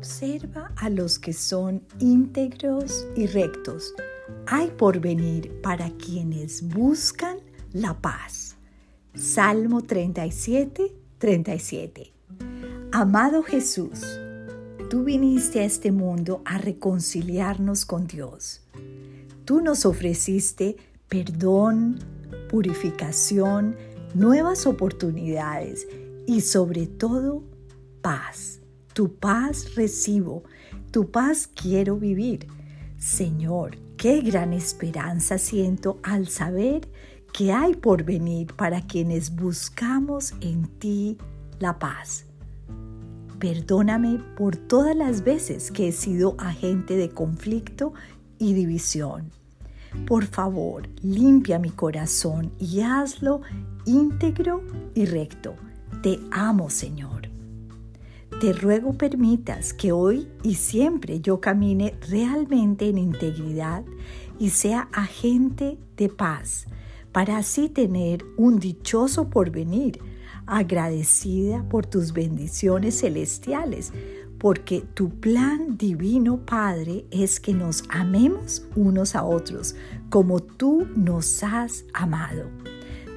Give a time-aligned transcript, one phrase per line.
[0.00, 3.92] observa a los que son íntegros y rectos.
[4.46, 7.36] Hay porvenir para quienes buscan
[7.74, 8.56] la paz.
[9.14, 12.14] Salmo 37, 37.
[12.92, 14.00] Amado Jesús,
[14.88, 18.62] tú viniste a este mundo a reconciliarnos con Dios.
[19.44, 20.78] Tú nos ofreciste
[21.10, 21.98] perdón,
[22.48, 23.76] purificación,
[24.14, 25.86] nuevas oportunidades
[26.26, 27.44] y sobre todo
[28.00, 28.60] paz.
[28.92, 30.42] Tu paz recibo,
[30.90, 32.46] tu paz quiero vivir.
[32.98, 36.88] Señor, qué gran esperanza siento al saber
[37.32, 41.16] que hay por venir para quienes buscamos en ti
[41.58, 42.26] la paz.
[43.38, 47.94] Perdóname por todas las veces que he sido agente de conflicto
[48.38, 49.30] y división.
[50.06, 53.40] Por favor, limpia mi corazón y hazlo
[53.86, 54.62] íntegro
[54.94, 55.54] y recto.
[56.02, 57.29] Te amo, Señor.
[58.40, 63.84] Te ruego permitas que hoy y siempre yo camine realmente en integridad
[64.38, 66.64] y sea agente de paz,
[67.12, 70.00] para así tener un dichoso porvenir,
[70.46, 73.92] agradecida por tus bendiciones celestiales,
[74.38, 79.74] porque tu plan divino, Padre, es que nos amemos unos a otros,
[80.08, 82.44] como tú nos has amado.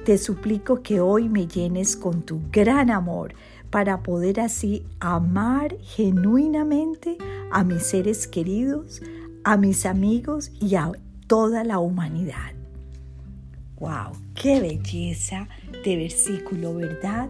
[0.04, 3.34] Te suplico que hoy me llenes con tu gran amor
[3.74, 7.18] para poder así amar genuinamente
[7.50, 9.02] a mis seres queridos,
[9.42, 10.92] a mis amigos y a
[11.26, 12.52] toda la humanidad.
[13.80, 14.12] ¡Wow!
[14.40, 15.48] ¡Qué belleza
[15.84, 17.28] de versículo, verdad!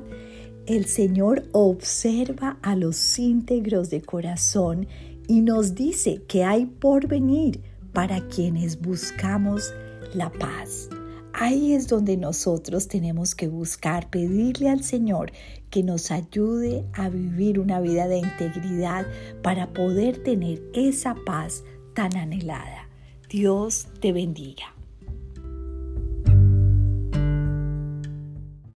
[0.67, 4.87] El Señor observa a los íntegros de corazón
[5.27, 7.63] y nos dice que hay por venir
[7.95, 9.73] para quienes buscamos
[10.13, 10.91] la paz.
[11.37, 15.33] Ahí es donde nosotros tenemos que buscar, pedirle al Señor
[15.69, 19.05] que nos ayude a vivir una vida de integridad
[19.43, 22.89] para poder tener esa paz tan anhelada.
[23.29, 24.74] Dios te bendiga.